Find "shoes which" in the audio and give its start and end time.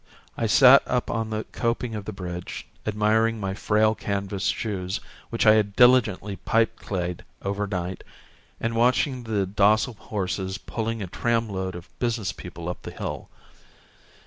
4.47-5.45